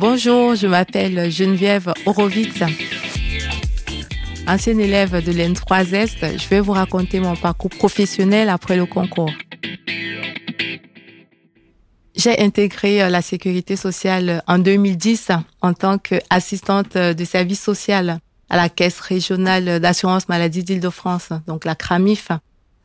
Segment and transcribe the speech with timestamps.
[0.00, 2.62] Bonjour, je m'appelle Geneviève Horowitz.
[4.46, 9.32] Ancienne élève de l'N3Est, je vais vous raconter mon parcours professionnel après le concours.
[12.14, 15.32] J'ai intégré euh, la sécurité sociale en 2010
[15.62, 21.74] en tant qu'assistante de service social à la Caisse régionale d'assurance maladie d'Île-de-France, donc la
[21.74, 22.30] CRAMIF.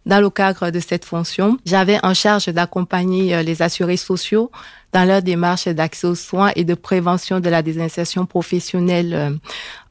[0.06, 4.52] Dans le cadre de cette fonction, j'avais en charge d'accompagner euh, les assurés sociaux
[4.92, 9.14] dans leur démarche d'accès aux soins et de prévention de la désinsertion professionnelle.
[9.14, 9.30] Euh,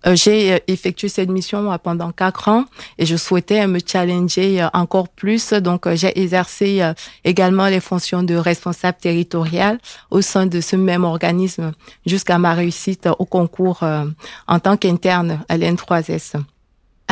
[0.07, 2.67] euh, j'ai effectué cette mission pendant quatre ans
[2.99, 5.55] et je souhaitais me challenger encore plus.
[5.55, 6.83] Donc, j'ai exercé
[7.25, 9.79] également les fonctions de responsable territorial
[10.11, 11.73] au sein de ce même organisme
[12.05, 13.85] jusqu'à ma réussite au concours
[14.49, 16.43] en tant qu'interne à l'N3S.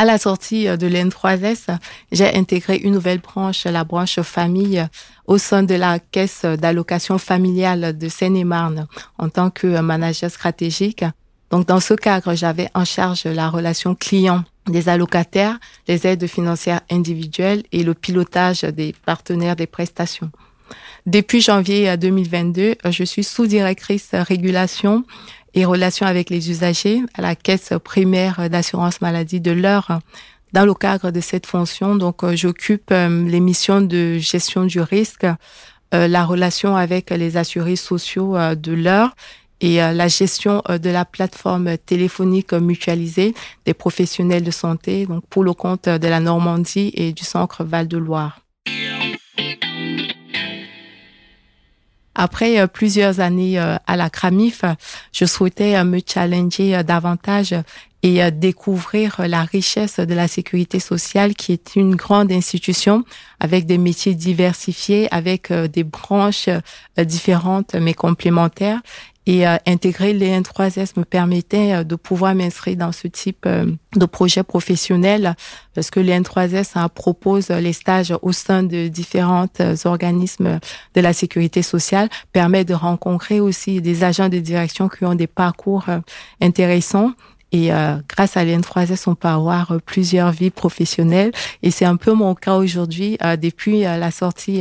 [0.01, 1.67] À la sortie euh, de l'N3S,
[2.11, 4.83] j'ai intégré une nouvelle branche, la branche famille,
[5.27, 8.87] au sein de la caisse d'allocation familiale de Seine-et-Marne
[9.19, 11.05] en tant que manager stratégique.
[11.51, 16.81] Donc, dans ce cadre, j'avais en charge la relation client des allocataires, les aides financières
[16.91, 20.31] individuelles et le pilotage des partenaires des prestations.
[21.05, 25.05] Depuis janvier 2022, je suis sous-directrice régulation
[25.55, 30.01] et relations avec les usagers à la caisse primaire d'assurance maladie de l'heure.
[30.53, 34.81] Dans le cadre de cette fonction, donc euh, j'occupe euh, les missions de gestion du
[34.81, 35.25] risque,
[35.95, 39.15] euh, la relation avec les assurés sociaux de l'heure
[39.61, 43.35] et la gestion de la plateforme téléphonique mutualisée
[43.67, 48.41] des professionnels de santé, donc pour le compte de la Normandie et du Centre Val-de-Loire.
[52.15, 54.65] Après euh, plusieurs années euh, à la CRAMIF,
[55.13, 57.55] je souhaitais euh, me challenger davantage
[58.03, 63.05] et découvrir la richesse de la sécurité sociale qui est une grande institution
[63.41, 66.49] avec des métiers diversifiés, avec des branches
[66.97, 68.81] différentes mais complémentaires
[69.31, 73.65] et euh, intégrer les N3S me permettait euh, de pouvoir m'inscrire dans ce type euh,
[73.95, 75.37] de projet professionnel
[75.73, 79.47] parce que les N3S propose les stages au sein de différents
[79.85, 80.59] organismes
[80.95, 85.29] de la sécurité sociale, permet de rencontrer aussi des agents de direction qui ont des
[85.29, 85.85] parcours
[86.41, 87.13] intéressants
[87.53, 91.33] et euh, grâce à l'N3S, on peut avoir euh, plusieurs vies professionnelles.
[91.63, 93.19] Et c'est un peu mon cas aujourd'hui.
[93.25, 94.61] Euh, depuis la sortie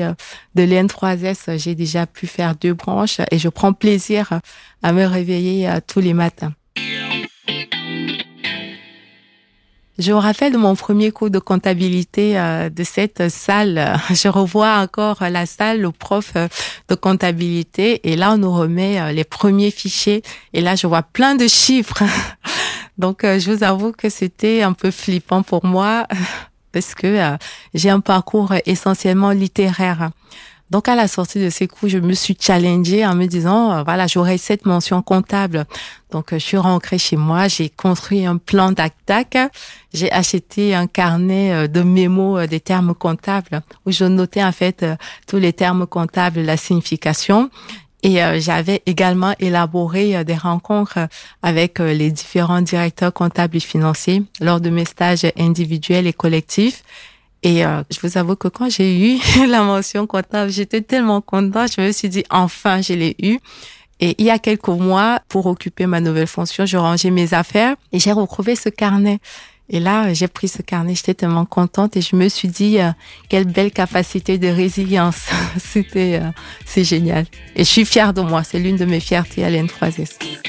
[0.55, 4.39] de l'N3S, j'ai déjà pu faire deux branches et je prends plaisir
[4.81, 6.53] à me réveiller tous les matins.
[9.97, 14.00] Je me rappelle de mon premier cours de comptabilité de cette salle.
[14.09, 16.33] Je revois encore la salle, le prof
[16.88, 20.21] de comptabilité, et là on nous remet les premiers fichiers.
[20.53, 22.03] Et là je vois plein de chiffres.
[22.99, 26.05] Donc, euh, je vous avoue que c'était un peu flippant pour moi
[26.73, 27.37] parce que euh,
[27.73, 30.11] j'ai un parcours essentiellement littéraire.
[30.69, 33.83] Donc, à la sortie de ces cours, je me suis challengée en me disant, euh,
[33.83, 35.65] voilà, j'aurai cette mention comptable.
[36.11, 39.38] Donc, je suis rentrée chez moi, j'ai construit un plan d'actac,
[39.93, 44.85] j'ai acheté un carnet de mémos des termes comptables où je notais en fait
[45.25, 47.49] tous les termes comptables, la signification.
[48.03, 50.99] Et euh, j'avais également élaboré euh, des rencontres
[51.43, 56.83] avec euh, les différents directeurs comptables et financiers lors de mes stages individuels et collectifs.
[57.41, 59.17] Et je vous avoue que quand j'ai eu
[59.47, 61.71] la mention comptable, j'étais tellement contente.
[61.73, 63.39] Je me suis dit, enfin, je l'ai eu.
[64.01, 67.77] Et il y a quelques mois, pour occuper ma nouvelle fonction, je rangeais mes affaires
[67.93, 69.19] et j'ai retrouvé ce carnet.
[69.69, 72.91] Et là, j'ai pris ce carnet, j'étais tellement contente et je me suis dit euh,
[73.30, 75.28] quelle belle capacité de résilience.
[75.59, 76.30] C'était, euh,
[76.66, 77.25] c'est génial.
[77.56, 78.44] Et je suis fière de moi.
[78.44, 80.48] C'est l'une de mes fiertés à l'N3S.